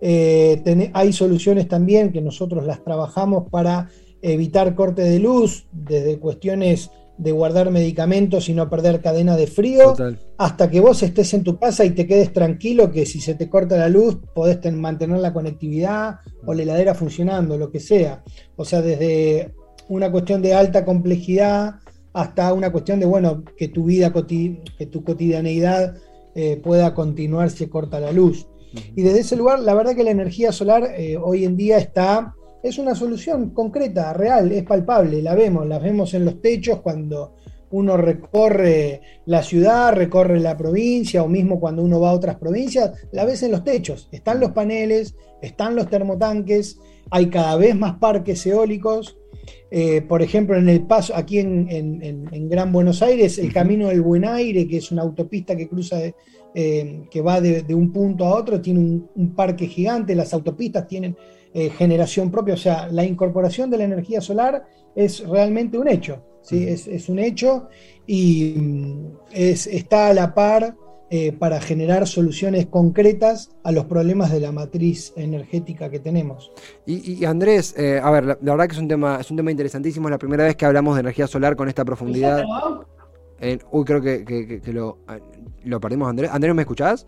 Eh, 0.00 0.90
hay 0.92 1.12
soluciones 1.12 1.68
también 1.68 2.12
que 2.12 2.20
nosotros 2.20 2.66
las 2.66 2.84
trabajamos 2.84 3.48
para 3.50 3.88
evitar 4.22 4.74
corte 4.74 5.02
de 5.02 5.18
luz, 5.18 5.66
desde 5.72 6.18
cuestiones 6.18 6.90
de 7.18 7.32
guardar 7.32 7.70
medicamentos 7.70 8.48
y 8.48 8.52
no 8.52 8.68
perder 8.68 9.00
cadena 9.00 9.36
de 9.36 9.46
frío, 9.46 9.94
hasta 10.36 10.70
que 10.70 10.80
vos 10.80 11.02
estés 11.02 11.32
en 11.34 11.44
tu 11.44 11.58
casa 11.58 11.84
y 11.84 11.90
te 11.90 12.06
quedes 12.06 12.32
tranquilo 12.32 12.90
que 12.90 13.06
si 13.06 13.20
se 13.20 13.34
te 13.34 13.48
corta 13.48 13.78
la 13.78 13.88
luz 13.88 14.18
podés 14.34 14.60
mantener 14.72 15.18
la 15.20 15.32
conectividad 15.32 16.16
o 16.44 16.52
la 16.52 16.62
heladera 16.62 16.94
funcionando, 16.94 17.56
lo 17.56 17.70
que 17.70 17.80
sea. 17.80 18.22
O 18.56 18.64
sea, 18.64 18.82
desde 18.82 19.54
una 19.88 20.10
cuestión 20.10 20.42
de 20.42 20.54
alta 20.54 20.84
complejidad 20.84 21.76
hasta 22.12 22.52
una 22.52 22.70
cuestión 22.70 22.98
de, 23.00 23.06
bueno, 23.06 23.44
que 23.56 23.68
tu 23.68 23.84
vida, 23.84 24.12
que 24.12 24.86
tu 24.86 25.04
cotidianeidad 25.04 25.96
eh, 26.38 26.60
pueda 26.62 26.92
continuar 26.92 27.50
si 27.50 27.66
corta 27.66 27.98
la 27.98 28.12
luz. 28.12 28.46
Y 28.94 29.00
desde 29.00 29.20
ese 29.20 29.36
lugar, 29.36 29.60
la 29.60 29.72
verdad 29.72 29.96
que 29.96 30.04
la 30.04 30.10
energía 30.10 30.52
solar 30.52 30.90
eh, 30.94 31.16
hoy 31.16 31.46
en 31.46 31.56
día 31.56 31.78
está, 31.78 32.34
es 32.62 32.76
una 32.76 32.94
solución 32.94 33.50
concreta, 33.54 34.12
real, 34.12 34.52
es 34.52 34.62
palpable, 34.64 35.22
la 35.22 35.34
vemos, 35.34 35.66
la 35.66 35.78
vemos 35.78 36.12
en 36.12 36.26
los 36.26 36.42
techos 36.42 36.82
cuando 36.82 37.36
uno 37.70 37.96
recorre 37.96 39.00
la 39.24 39.42
ciudad, 39.42 39.94
recorre 39.94 40.38
la 40.38 40.58
provincia 40.58 41.22
o 41.22 41.28
mismo 41.28 41.58
cuando 41.58 41.82
uno 41.82 42.00
va 42.00 42.10
a 42.10 42.14
otras 42.14 42.36
provincias, 42.36 42.92
la 43.12 43.24
ves 43.24 43.42
en 43.42 43.52
los 43.52 43.64
techos, 43.64 44.10
están 44.12 44.38
los 44.38 44.52
paneles, 44.52 45.14
están 45.40 45.74
los 45.74 45.88
termotanques, 45.88 46.78
hay 47.10 47.30
cada 47.30 47.56
vez 47.56 47.74
más 47.74 47.94
parques 47.94 48.46
eólicos. 48.46 49.16
Eh, 49.70 50.02
por 50.02 50.22
ejemplo, 50.22 50.56
en 50.56 50.68
el 50.68 50.82
paso, 50.82 51.14
aquí 51.16 51.38
en, 51.38 52.48
Gran 52.48 52.72
Buenos 52.72 53.02
Aires, 53.02 53.38
el 53.38 53.52
Camino 53.52 53.88
del 53.88 54.00
Buen 54.00 54.24
Aire, 54.24 54.66
que 54.68 54.76
es 54.76 54.92
una 54.92 55.02
autopista 55.02 55.56
que 55.56 55.68
cruza, 55.68 55.98
eh, 56.54 57.02
que 57.10 57.20
va 57.20 57.40
de, 57.40 57.74
un 57.74 57.92
punto 57.92 58.26
a 58.26 58.34
otro, 58.36 58.60
tiene 58.60 58.80
un, 59.14 59.34
parque 59.34 59.66
gigante, 59.66 60.14
las 60.14 60.32
autopistas 60.32 60.86
tienen 60.86 61.16
eh, 61.52 61.70
generación 61.70 62.30
propia, 62.30 62.54
o 62.54 62.58
sea, 62.58 62.88
la 62.88 63.04
incorporación 63.04 63.70
de 63.70 63.78
la 63.78 63.84
energía 63.84 64.20
solar 64.20 64.64
es 64.94 65.26
realmente 65.26 65.78
un 65.78 65.88
hecho, 65.88 66.22
¿sí? 66.42 66.66
es, 66.68 67.08
un 67.08 67.18
hecho 67.18 67.68
y 68.06 68.54
mm, 68.56 69.06
es, 69.32 69.66
está 69.66 70.08
a 70.08 70.14
la 70.14 70.32
par 70.32 70.76
eh, 71.10 71.32
para 71.32 71.60
generar 71.60 72.06
soluciones 72.06 72.66
concretas 72.66 73.50
a 73.62 73.72
los 73.72 73.84
problemas 73.84 74.32
de 74.32 74.40
la 74.40 74.52
matriz 74.52 75.12
energética 75.16 75.88
que 75.88 76.00
tenemos. 76.00 76.50
Y, 76.84 77.24
Andrés, 77.24 77.74
eh, 77.78 78.00
a 78.02 78.10
ver, 78.10 78.24
la, 78.24 78.36
verdad 78.40 78.66
que 78.66 78.72
es 78.72 78.80
un 78.80 78.88
tema, 78.88 79.18
es 79.20 79.30
un 79.30 79.36
tema 79.36 79.50
interesantísimo, 79.50 80.08
es 80.08 80.12
la 80.12 80.18
primera 80.18 80.44
vez 80.44 80.56
que 80.56 80.64
hablamos 80.64 80.96
de 80.96 81.00
energía 81.00 81.26
solar 81.26 81.54
con 81.56 81.68
esta 81.68 81.84
profundidad. 81.84 82.44
uy, 83.70 83.84
creo 83.84 84.02
que, 84.02 84.60
lo, 84.66 84.98
lo 85.64 85.80
perdimos, 85.80 86.08
Andrés. 86.08 86.30
Andrés, 86.32 86.54
¿me 86.54 86.62
escuchás? 86.62 87.06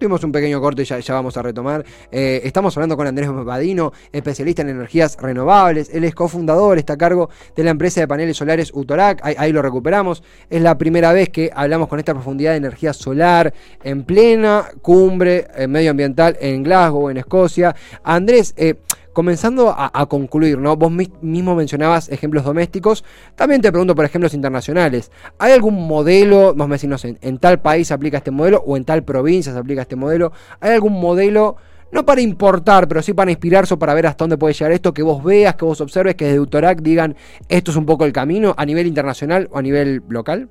Tuvimos 0.00 0.24
un 0.24 0.32
pequeño 0.32 0.62
corte 0.62 0.80
y 0.80 0.84
ya, 0.86 1.12
vamos 1.12 1.36
a 1.36 1.42
retomar. 1.42 1.84
Eh, 2.10 2.40
estamos 2.44 2.74
hablando 2.74 2.96
con 2.96 3.06
Andrés 3.06 3.28
Badino, 3.30 3.92
especialista 4.10 4.62
en 4.62 4.70
energías 4.70 5.18
renovables. 5.20 5.90
Él 5.92 6.04
es 6.04 6.14
cofundador, 6.14 6.78
está 6.78 6.94
a 6.94 6.96
cargo 6.96 7.28
de 7.54 7.64
la 7.64 7.70
empresa 7.70 8.00
de 8.00 8.08
paneles 8.08 8.38
solares 8.38 8.72
Utorac. 8.72 9.20
Ahí, 9.22 9.52
lo 9.52 9.60
recuperamos. 9.60 10.22
Es 10.48 10.62
la 10.62 10.78
primera 10.78 11.12
vez 11.12 11.28
que 11.28 11.50
hablamos 11.54 11.86
con 11.86 11.98
esta 11.98 12.14
profundidad 12.14 12.52
de 12.52 12.56
energía 12.56 12.94
solar 12.94 13.52
en 13.84 14.04
plena 14.04 14.70
cumbre 14.80 15.48
eh, 15.54 15.66
medioambiental 15.66 16.38
en 16.40 16.62
Glasgow, 16.62 17.10
en 17.10 17.18
Escocia. 17.18 17.76
Andrés, 18.02 18.54
eh, 18.56 18.76
comenzando 19.12 19.74
a, 19.76 20.06
concluir, 20.06 20.58
¿no? 20.58 20.76
Vos 20.76 20.92
mismo 21.20 21.54
mencionabas 21.54 22.08
ejemplos 22.08 22.44
domésticos, 22.44 23.04
también 23.34 23.60
te 23.60 23.70
pregunto 23.70 23.94
por 23.94 24.04
ejemplos 24.04 24.34
internacionales. 24.34 25.10
¿Hay 25.38 25.52
algún 25.52 25.86
modelo, 25.86 26.54
vamos 26.54 26.70
a 26.70 26.74
decirnos, 26.74 27.04
en, 27.04 27.18
en 27.20 27.38
tal 27.38 27.60
país 27.60 27.88
se 27.88 27.94
aplica 27.94 28.18
este 28.18 28.30
modelo 28.30 28.62
o 28.66 28.76
en 28.76 28.84
tal 28.84 29.02
provincia 29.02 29.52
se 29.52 29.58
aplica 29.58 29.82
este 29.82 29.96
modelo? 29.96 30.32
¿Hay 30.60 30.72
algún 30.72 31.00
modelo, 31.00 31.56
no 31.92 32.04
para 32.06 32.20
importar, 32.20 32.86
pero 32.88 33.02
sí 33.02 33.12
para 33.12 33.30
inspirarse 33.30 33.74
o 33.74 33.78
para 33.78 33.94
ver 33.94 34.06
hasta 34.06 34.24
dónde 34.24 34.38
puede 34.38 34.54
llegar 34.54 34.72
esto, 34.72 34.94
que 34.94 35.02
vos 35.02 35.22
veas, 35.22 35.56
que 35.56 35.64
vos 35.64 35.80
observes, 35.80 36.14
que 36.14 36.26
desde 36.26 36.40
Utorac 36.40 36.80
digan 36.80 37.16
esto 37.48 37.70
es 37.70 37.76
un 37.76 37.86
poco 37.86 38.04
el 38.04 38.12
camino 38.12 38.54
a 38.56 38.64
nivel 38.64 38.86
internacional 38.86 39.48
o 39.52 39.58
a 39.58 39.62
nivel 39.62 40.02
local? 40.08 40.48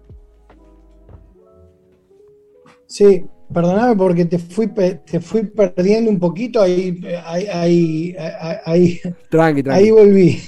Sí, 2.87 3.23
Perdóname 3.51 3.95
porque 3.95 4.25
te 4.25 4.37
fui, 4.37 4.67
te 4.67 5.19
fui 5.19 5.43
perdiendo 5.43 6.11
un 6.11 6.19
poquito, 6.19 6.61
ahí, 6.61 7.01
ahí, 7.25 8.15
ahí, 8.63 9.01
tranqui, 9.29 9.63
tranqui. 9.63 9.69
ahí 9.69 9.89
volví. 9.89 10.39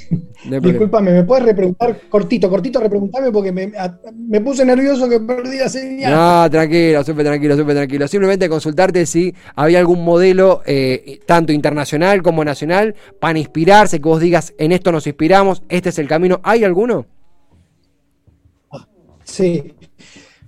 Disculpame, 0.62 1.12
¿me 1.12 1.24
puedes 1.24 1.46
repreguntar 1.46 2.00
cortito, 2.10 2.48
cortito 2.48 2.80
repreguntarme 2.80 3.32
porque 3.32 3.52
me, 3.52 3.72
me, 4.16 4.42
puse 4.42 4.64
nervioso 4.66 5.10
que 5.10 5.20
perdí 5.20 5.58
la 5.58 5.70
señal? 5.70 6.14
No, 6.14 6.50
tranquilo, 6.50 7.04
súper 7.04 7.26
tranquilo, 7.26 7.58
súper 7.58 7.76
tranquilo. 7.76 8.08
Simplemente 8.08 8.48
consultarte 8.50 9.06
si 9.08 9.34
había 9.56 9.80
algún 9.80 10.04
modelo, 10.04 10.62
eh, 10.66 11.20
tanto 11.26 11.52
internacional 11.54 12.22
como 12.22 12.44
nacional, 12.46 12.96
para 13.20 13.40
inspirarse, 13.40 14.00
que 14.00 14.08
vos 14.08 14.20
digas, 14.20 14.54
en 14.60 14.72
esto 14.72 14.92
nos 14.92 15.08
inspiramos, 15.08 15.64
este 15.70 15.90
es 15.90 15.98
el 15.98 16.08
camino. 16.08 16.40
¿Hay 16.44 16.64
alguno? 16.64 17.08
Sí, 19.24 19.74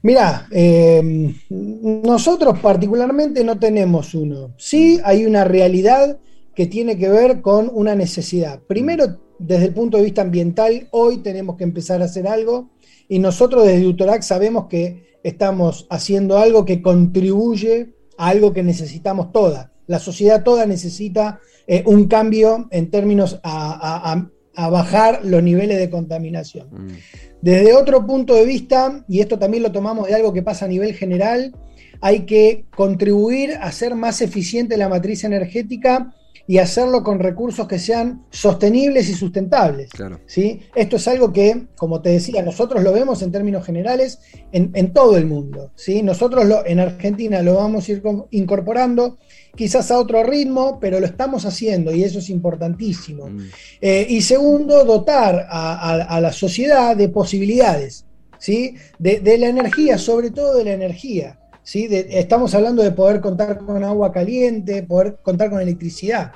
Mira, 0.04 0.48
em, 0.52 1.34
nosotros 1.50 2.60
particularmente 2.60 3.42
no 3.46 3.58
tenemos 3.58 4.14
uno. 4.14 4.54
Sí 4.58 5.00
hay 5.06 5.26
una 5.26 5.46
realidad 5.46 6.20
que 6.54 6.68
tiene 6.68 6.98
que 6.98 7.08
ver 7.08 7.42
con 7.42 7.72
una 7.74 7.96
necesidad. 7.96 8.62
Primero, 8.68 9.18
desde 9.40 9.66
el 9.68 9.74
punto 9.74 9.98
de 9.98 10.04
vista 10.04 10.22
ambiental, 10.22 10.90
hoy 10.92 11.20
tenemos 11.20 11.56
que 11.56 11.64
empezar 11.64 12.02
a 12.02 12.06
hacer 12.06 12.28
algo 12.28 12.70
y 13.08 13.20
nosotros 13.20 13.66
desde 13.66 13.88
Utorac 13.88 14.24
sabemos 14.24 14.66
que 14.68 15.20
estamos 15.24 15.88
haciendo 15.90 16.38
algo 16.38 16.66
que 16.66 16.82
contribuye 16.82 17.94
a 18.18 18.28
algo 18.28 18.52
que 18.52 18.62
necesitamos 18.62 19.32
toda. 19.32 19.72
La 19.88 20.00
sociedad 20.00 20.44
toda 20.44 20.66
necesita 20.66 21.40
eh, 21.66 21.82
un 21.86 22.08
cambio 22.08 22.68
en 22.72 22.92
términos 22.92 23.40
a, 23.42 24.28
bajar 24.56 25.22
los 25.24 25.42
niveles 25.42 25.78
de 25.80 25.90
contaminación. 25.90 26.68
Mm. 26.72 26.98
Desde 27.42 27.74
otro 27.74 28.06
punto 28.06 28.36
de 28.36 28.46
vista, 28.46 29.04
y 29.08 29.20
esto 29.20 29.38
también 29.38 29.64
lo 29.64 29.72
tomamos 29.72 30.08
de 30.08 30.16
algo 30.16 30.32
que 30.32 30.44
pasa 30.44 30.66
a 30.66 30.70
nivel 30.70 30.94
general, 30.94 31.54
hay 32.00 32.22
que 32.22 32.66
contribuir 32.76 33.54
a 33.56 33.64
hacer 33.64 33.96
más 33.96 34.22
eficiente 34.22 34.78
la 34.78 34.90
matriz 34.90 35.24
energética 35.24 36.14
y 36.46 36.58
hacerlo 36.58 37.04
con 37.04 37.20
recursos 37.20 37.68
que 37.68 37.80
sean 37.80 38.26
sostenibles 38.30 39.10
y 39.10 39.14
sustentables. 39.14 39.90
¿sí? 40.26 40.62
Esto 40.76 40.98
es 40.98 41.08
algo 41.08 41.32
que, 41.32 41.68
como 41.78 42.02
te 42.02 42.10
decía, 42.10 42.42
nosotros 42.42 42.84
lo 42.84 42.92
vemos 42.92 43.22
en 43.22 43.32
términos 43.32 43.66
generales 43.66 44.20
en, 44.52 44.94
todo 44.94 45.18
el 45.18 45.26
mundo. 45.26 45.72
¿sí? 45.76 46.04
Nosotros 46.04 46.46
lo, 46.46 46.66
en 46.66 46.80
Argentina 46.80 47.42
lo 47.42 47.56
vamos 47.56 47.88
a 47.88 47.92
ir 47.94 48.04
incorporando 48.32 49.18
quizás 49.56 49.92
a 49.92 50.00
otro 50.00 50.24
ritmo, 50.24 50.80
pero 50.80 51.00
lo 51.00 51.06
estamos 51.06 51.46
haciendo 51.46 51.94
y 51.94 52.04
eso 52.04 52.20
es 52.20 52.30
importantísimo. 52.30 53.28
Mm. 53.28 53.50
Eh, 53.82 54.08
y 54.10 54.22
segundo, 54.22 54.84
dotar 54.84 55.48
a, 55.50 56.20
la 56.20 56.32
sociedad 56.32 56.96
de 56.96 57.10
posibilidades, 57.10 58.06
¿sí? 58.40 58.76
De, 58.98 59.38
la 59.38 59.48
energía, 59.48 59.98
sobre 59.98 60.32
todo 60.32 60.58
de 60.58 60.66
la 60.66 60.74
energía. 60.74 61.40
¿sí? 61.62 61.88
estamos 61.92 62.54
hablando 62.56 62.84
de 62.84 62.92
poder 62.92 63.22
contar 63.22 63.58
con 63.60 63.84
agua 63.84 64.12
caliente, 64.12 64.84
poder 64.84 65.18
contar 65.22 65.50
con 65.50 65.62
electricidad. 65.62 66.34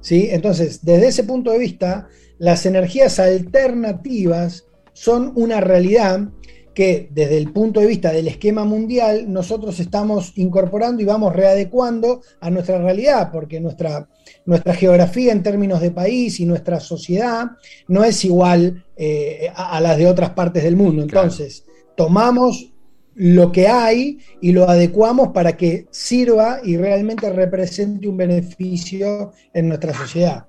¿sí? 0.00 0.28
Entonces, 0.30 0.84
desde 0.84 1.08
ese 1.08 1.24
punto 1.24 1.52
de 1.52 1.58
vista, 1.58 2.08
las 2.38 2.66
energías 2.66 3.18
alternativas 3.18 4.66
son 4.92 5.32
una 5.36 5.60
realidad 5.60 6.28
que 6.76 7.08
desde 7.10 7.38
el 7.38 7.52
punto 7.52 7.80
de 7.80 7.86
vista 7.86 8.12
del 8.12 8.28
esquema 8.28 8.66
mundial 8.66 9.32
nosotros 9.32 9.80
estamos 9.80 10.34
incorporando 10.36 11.00
y 11.00 11.06
vamos 11.06 11.34
readecuando 11.34 12.20
a 12.38 12.50
nuestra 12.50 12.76
realidad, 12.76 13.30
porque 13.32 13.60
nuestra, 13.60 14.10
nuestra 14.44 14.74
geografía 14.74 15.32
en 15.32 15.42
términos 15.42 15.80
de 15.80 15.90
país 15.90 16.38
y 16.38 16.44
nuestra 16.44 16.78
sociedad 16.78 17.46
no 17.88 18.04
es 18.04 18.22
igual 18.26 18.84
eh, 18.94 19.50
a, 19.54 19.80
las 19.80 19.96
de 19.96 20.06
otras 20.06 20.30
partes 20.30 20.64
del 20.64 20.76
mundo. 20.76 21.00
Entonces, 21.00 21.64
tomamos 21.96 22.74
lo 23.14 23.52
que 23.52 23.68
hay 23.68 24.18
y 24.42 24.52
lo 24.52 24.68
adecuamos 24.68 25.28
para 25.28 25.56
que 25.56 25.86
sirva 25.90 26.60
y 26.62 26.76
realmente 26.76 27.32
represente 27.32 28.06
un 28.06 28.18
beneficio 28.18 29.32
en 29.54 29.68
nuestra 29.68 29.94
sociedad. 29.94 30.44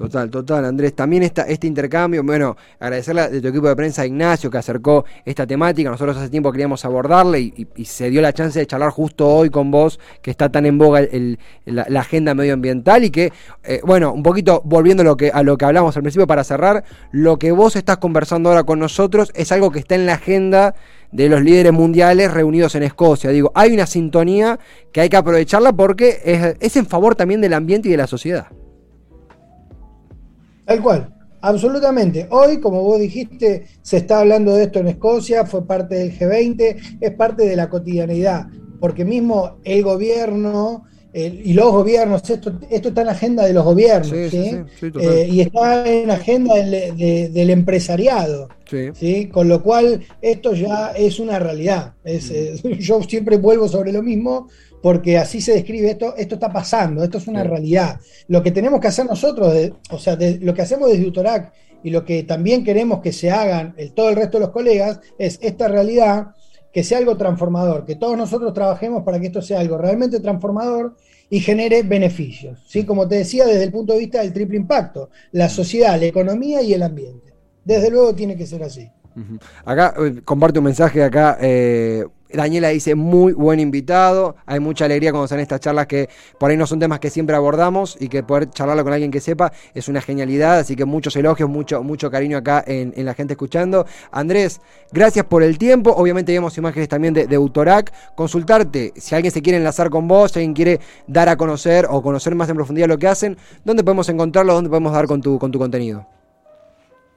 Total, 0.00 0.30
total, 0.30 0.64
Andrés. 0.64 0.94
También 0.94 1.24
esta, 1.24 1.42
este 1.42 1.66
intercambio, 1.66 2.22
bueno, 2.22 2.56
agradecerle 2.78 3.28
de 3.28 3.42
tu 3.42 3.48
equipo 3.48 3.68
de 3.68 3.76
prensa 3.76 4.00
a 4.00 4.06
Ignacio 4.06 4.50
que 4.50 4.56
acercó 4.56 5.04
esta 5.26 5.46
temática. 5.46 5.90
Nosotros 5.90 6.16
hace 6.16 6.30
tiempo 6.30 6.50
queríamos 6.50 6.86
abordarle 6.86 7.38
y, 7.38 7.84
se 7.84 8.08
dio 8.08 8.22
la 8.22 8.32
chance 8.32 8.58
de 8.58 8.66
charlar 8.66 8.92
justo 8.92 9.28
hoy 9.28 9.50
con 9.50 9.70
vos, 9.70 10.00
que 10.22 10.30
está 10.30 10.48
tan 10.48 10.64
en 10.64 10.78
boga 10.78 11.02
la, 11.66 12.00
agenda 12.00 12.32
medioambiental 12.32 13.04
y 13.04 13.10
que, 13.10 13.30
eh, 13.62 13.82
bueno, 13.84 14.14
un 14.14 14.22
poquito 14.22 14.62
volviendo 14.64 15.02
a 15.02 15.04
lo, 15.04 15.18
que, 15.18 15.30
a 15.30 15.42
lo 15.42 15.58
que 15.58 15.66
hablamos 15.66 15.94
al 15.98 16.02
principio 16.02 16.26
para 16.26 16.44
cerrar, 16.44 16.82
lo 17.12 17.38
que 17.38 17.52
vos 17.52 17.76
estás 17.76 17.98
conversando 17.98 18.48
ahora 18.48 18.64
con 18.64 18.78
nosotros 18.78 19.30
es 19.34 19.52
algo 19.52 19.70
que 19.70 19.80
está 19.80 19.96
en 19.96 20.06
la 20.06 20.14
agenda 20.14 20.74
de 21.12 21.28
los 21.28 21.42
líderes 21.42 21.74
mundiales 21.74 22.32
reunidos 22.32 22.74
en 22.74 22.84
Escocia. 22.84 23.28
Digo, 23.28 23.52
hay 23.54 23.74
una 23.74 23.86
sintonía 23.86 24.58
que 24.92 25.02
hay 25.02 25.10
que 25.10 25.18
aprovecharla 25.18 25.74
porque 25.74 26.56
es 26.58 26.76
en 26.76 26.86
favor 26.86 27.16
también 27.16 27.42
del 27.42 27.52
ambiente 27.52 27.88
y 27.88 27.90
de 27.90 27.98
la 27.98 28.06
sociedad. 28.06 28.46
Tal 30.70 30.82
cual, 30.82 31.12
absolutamente. 31.40 32.28
Hoy, 32.30 32.60
como 32.60 32.84
vos 32.84 33.00
dijiste, 33.00 33.66
se 33.82 33.96
está 33.96 34.20
hablando 34.20 34.54
de 34.54 34.62
esto 34.62 34.78
en 34.78 34.86
Escocia, 34.86 35.44
fue 35.44 35.66
parte 35.66 35.96
del 35.96 36.16
G20, 36.16 36.98
es 37.00 37.10
parte 37.14 37.44
de 37.44 37.56
la 37.56 37.68
cotidianidad, 37.68 38.46
porque 38.78 39.04
mismo 39.04 39.56
el 39.64 39.82
gobierno 39.82 40.84
y 41.12 41.54
los 41.54 41.72
gobiernos, 41.72 42.30
esto, 42.30 42.52
esto 42.70 42.88
está 42.90 43.00
en 43.00 43.06
la 43.08 43.14
agenda 43.14 43.44
de 43.44 43.52
los 43.52 43.64
gobiernos, 43.64 44.12
eh, 44.12 45.28
y 45.28 45.40
está 45.40 45.84
en 45.88 46.06
la 46.06 46.14
agenda 46.14 46.54
del, 46.54 47.50
empresariado, 47.50 48.48
con 49.32 49.48
lo 49.48 49.60
cual 49.60 50.04
esto 50.22 50.54
ya 50.54 50.92
es 50.92 51.18
una 51.18 51.40
realidad. 51.40 51.94
Es, 52.04 52.30
eh, 52.30 52.54
yo 52.78 53.02
siempre 53.02 53.38
vuelvo 53.38 53.66
sobre 53.66 53.90
lo 53.90 54.04
mismo 54.04 54.46
porque 54.82 55.18
así 55.18 55.40
se 55.40 55.52
describe 55.52 55.90
esto, 55.90 56.14
esto 56.16 56.34
está 56.36 56.52
pasando, 56.52 57.02
esto 57.02 57.18
es 57.18 57.26
una 57.26 57.44
realidad. 57.44 58.00
Lo 58.28 58.42
que 58.42 58.50
tenemos 58.50 58.80
que 58.80 58.88
hacer 58.88 59.06
nosotros, 59.06 59.54
o 59.90 59.98
sea, 59.98 60.16
lo 60.40 60.54
que 60.54 60.62
hacemos 60.62 60.90
desde 60.90 61.06
Utorac 61.06 61.52
y 61.82 61.90
lo 61.90 62.04
que 62.04 62.22
también 62.22 62.64
queremos 62.64 63.00
que 63.00 63.12
se 63.12 63.30
hagan 63.30 63.74
el, 63.76 63.92
todo 63.92 64.10
el 64.10 64.16
resto 64.16 64.38
de 64.38 64.44
los 64.44 64.52
colegas, 64.52 65.00
es 65.18 65.38
esta 65.42 65.68
realidad 65.68 66.34
que 66.72 66.84
sea 66.84 66.98
algo 66.98 67.16
transformador, 67.16 67.84
que 67.84 67.96
todos 67.96 68.16
nosotros 68.16 68.54
trabajemos 68.54 69.02
para 69.02 69.18
que 69.18 69.26
esto 69.26 69.42
sea 69.42 69.60
algo 69.60 69.76
realmente 69.76 70.20
transformador 70.20 70.96
y 71.28 71.40
genere 71.40 71.82
beneficios. 71.82 72.64
¿sí? 72.68 72.84
Como 72.84 73.08
te 73.08 73.16
decía, 73.16 73.46
desde 73.46 73.64
el 73.64 73.72
punto 73.72 73.92
de 73.92 74.00
vista 74.00 74.20
del 74.20 74.32
triple 74.32 74.56
impacto, 74.56 75.10
la 75.32 75.48
sociedad, 75.48 75.98
la 75.98 76.06
economía 76.06 76.62
y 76.62 76.72
el 76.72 76.82
ambiente. 76.82 77.34
Desde 77.64 77.90
luego 77.90 78.14
tiene 78.14 78.36
que 78.36 78.46
ser 78.46 78.62
así. 78.62 78.90
Acá 79.64 79.94
eh, 79.98 80.22
comparte 80.24 80.58
un 80.58 80.64
mensaje 80.64 81.02
acá. 81.02 81.36
Eh, 81.40 82.04
Daniela 82.32 82.68
dice, 82.68 82.94
muy 82.94 83.32
buen 83.32 83.60
invitado. 83.60 84.36
Hay 84.46 84.60
mucha 84.60 84.84
alegría 84.84 85.10
cuando 85.10 85.28
son 85.28 85.40
estas 85.40 85.60
charlas 85.60 85.86
que 85.86 86.08
por 86.38 86.50
ahí 86.50 86.56
no 86.56 86.66
son 86.66 86.78
temas 86.78 87.00
que 87.00 87.10
siempre 87.10 87.36
abordamos 87.36 87.96
y 88.00 88.08
que 88.08 88.22
poder 88.22 88.50
charlarlo 88.50 88.84
con 88.84 88.92
alguien 88.92 89.10
que 89.10 89.20
sepa 89.20 89.52
es 89.74 89.88
una 89.88 90.00
genialidad. 90.00 90.60
Así 90.60 90.76
que 90.76 90.84
muchos 90.84 91.14
elogios, 91.16 91.48
mucho, 91.48 91.82
mucho 91.82 92.10
cariño 92.10 92.38
acá 92.38 92.64
en, 92.66 92.92
la 93.04 93.14
gente 93.14 93.34
escuchando. 93.34 93.86
Andrés, 94.12 94.60
gracias 94.92 95.24
por 95.26 95.42
el 95.42 95.58
tiempo. 95.58 95.90
Obviamente 95.90 96.32
vemos 96.32 96.56
imágenes 96.56 96.88
también 96.88 97.14
de, 97.14 97.26
de. 97.26 97.50
Consultarte, 98.14 98.92
si 98.96 99.14
alguien 99.14 99.32
se 99.32 99.42
quiere 99.42 99.58
enlazar 99.58 99.90
con 99.90 100.06
vos, 100.06 100.32
si 100.32 100.38
alguien 100.38 100.54
quiere 100.54 100.80
dar 101.06 101.28
a 101.28 101.36
conocer 101.36 101.86
o 101.90 102.02
conocer 102.02 102.34
más 102.34 102.48
en 102.48 102.56
profundidad 102.56 102.88
lo 102.88 102.98
que 102.98 103.08
hacen, 103.08 103.36
¿dónde 103.64 103.82
podemos 103.84 104.08
encontrarlo? 104.08 104.54
¿Dónde 104.54 104.70
podemos 104.70 104.92
dar 104.92 105.06
con 105.06 105.20
tu, 105.20 105.38
con 105.38 105.50
tu 105.50 105.58
contenido? 105.58 106.19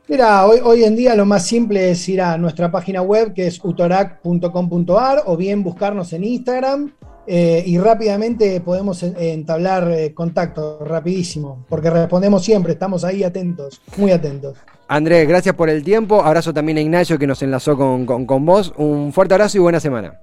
Mira, 0.07 0.45
hoy, 0.45 0.60
hoy 0.62 0.83
en 0.83 0.98
día 0.98 1.15
lo 1.15 1.25
más 1.25 1.45
simple 1.45 1.91
es 1.91 2.10
ir 2.10 2.22
a 2.22 2.38
nuestra 2.38 2.69
página 2.69 3.01
web 3.01 3.33
que 3.33 3.48
es 3.48 3.63
utorac.com.ar 3.63 5.24
o 5.25 5.38
bien 5.38 5.63
buscarnos 5.63 6.12
en 6.12 6.25
Instagram 6.25 6.91
eh, 7.25 7.63
y 7.65 7.77
rápidamente 7.77 8.60
podemos 8.60 9.01
entablar 9.01 9.89
eh, 9.89 10.13
contacto, 10.13 10.79
rapidísimo, 10.83 11.65
porque 11.69 11.89
respondemos 11.89 12.43
siempre, 12.43 12.74
estamos 12.74 13.05
ahí 13.05 13.24
atentos, 13.24 13.81
muy 13.95 14.12
atentos. 14.12 14.57
Andrés, 14.89 15.25
gracias 15.25 15.55
por 15.55 15.69
el 15.69 15.83
tiempo, 15.83 16.22
abrazo 16.22 16.53
también 16.53 16.79
a 16.79 16.81
Ignacio 16.81 17.17
que 17.17 17.25
nos 17.25 17.41
enlazó 17.41 17.77
con, 17.77 18.05
con 18.05 18.45
vos, 18.45 18.74
un 18.75 19.13
fuerte 19.13 19.36
abrazo 19.36 19.57
y 19.57 19.62
buena 19.62 19.79
semana. 19.79 20.19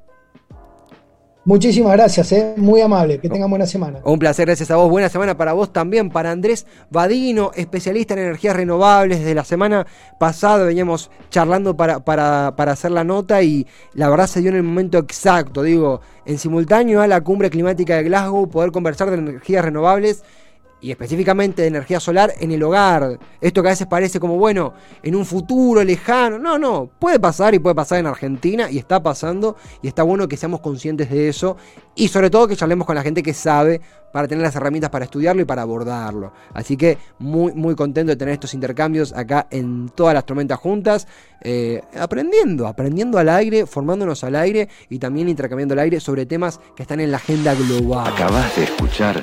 Muchísimas 1.47 1.92
gracias, 1.92 2.32
¿eh? 2.32 2.54
muy 2.59 2.82
amable. 2.82 3.18
Que 3.18 3.28
tengan 3.28 3.49
buena 3.49 3.66
semana. 3.66 4.00
Un 4.04 4.18
placer, 4.18 4.47
gracias 4.47 4.70
a 4.70 4.76
vos. 4.76 4.90
Buena 4.90 5.09
semana 5.09 5.37
para 5.37 5.54
vos 5.54 5.73
también, 5.73 6.11
para 6.11 6.30
Andrés 6.30 6.66
Vadino, 6.90 7.50
especialista 7.54 8.12
en 8.12 8.20
energías 8.20 8.54
renovables. 8.54 9.20
Desde 9.20 9.35
la 9.35 9.44
semana 9.44 9.87
pasada 10.18 10.64
veníamos 10.64 11.11
charlando 11.30 11.76
para, 11.76 12.00
para, 12.00 12.54
para 12.56 12.73
hacer 12.73 12.90
la 12.90 13.04
nota 13.04 13.42
y 13.42 13.66
la 13.94 14.11
verdad 14.11 14.26
se 14.26 14.40
dio 14.40 14.50
en 14.50 14.56
el 14.56 14.62
momento 14.62 14.99
exacto. 14.99 15.62
Digo, 15.62 16.02
en 16.26 16.38
simultáneo 16.38 17.00
a 17.00 17.06
la 17.06 17.23
cumbre 17.23 17.49
climática 17.49 17.97
de 17.97 18.02
Glasgow, 18.04 18.49
poder 18.50 18.70
conversar 18.70 19.11
de 19.11 19.16
energías 19.16 19.64
renovables 19.64 20.23
y 20.80 20.90
específicamente 20.90 21.62
de 21.62 21.68
energía 21.68 22.00
solar 22.00 22.32
en 22.38 22.52
el 22.52 22.62
hogar. 22.62 23.18
Esto 23.40 23.62
que 23.62 23.68
a 23.68 23.72
veces 23.72 23.87
parece 23.87 24.20
como, 24.20 24.37
bueno, 24.37 24.72
en 25.02 25.14
un 25.14 25.26
futuro 25.26 25.84
lejano. 25.84 26.38
No, 26.38 26.58
no, 26.58 26.90
puede 26.99 27.18
pasar 27.18 27.54
y 27.54 27.58
puede 27.58 27.75
pasar 27.75 27.99
en 27.99 28.06
Argentina 28.06 28.70
y 28.70 28.78
está 28.78 29.02
pasando 29.02 29.56
y 29.82 29.88
está 29.88 30.02
bueno 30.02 30.28
que 30.28 30.37
seamos 30.37 30.60
conscientes 30.60 31.10
de 31.10 31.28
eso 31.28 31.56
y 31.94 32.08
sobre 32.08 32.30
todo 32.30 32.49
que 32.49 32.56
charlemos 32.56 32.87
con 32.87 32.96
la 32.96 33.02
gente 33.02 33.22
que 33.22 33.34
sabe 33.34 33.80
para 34.12 34.26
tener 34.26 34.42
las 34.42 34.56
herramientas 34.56 34.90
para 34.90 35.04
estudiarlo 35.04 35.42
y 35.42 35.44
para 35.44 35.62
abordarlo. 35.62 36.32
Así 36.52 36.76
que 36.76 36.99
muy, 37.18 37.52
muy 37.52 37.75
contento 37.75 38.10
de 38.10 38.16
tener 38.16 38.34
estos 38.34 38.54
intercambios 38.54 39.12
acá 39.12 39.46
en 39.50 39.88
todas 39.90 40.14
las 40.14 40.25
tormentas 40.26 40.58
juntas, 40.58 41.06
eh, 41.42 41.80
aprendiendo, 41.99 42.66
aprendiendo 42.66 43.18
al 43.18 43.28
aire, 43.28 43.66
formándonos 43.66 44.25
al 44.25 44.37
aire 44.37 44.68
y 44.88 44.99
también 44.99 45.28
intercambiando 45.28 45.75
el 45.75 45.80
aire 45.80 46.00
sobre 46.00 46.26
temas 46.26 46.60
que 46.75 46.82
están 46.82 47.00
en 47.00 47.10
la 47.10 47.18
agenda 47.18 47.54
global. 47.54 48.12
Acabas 48.12 48.56
de 48.56 48.64
escuchar 48.64 49.22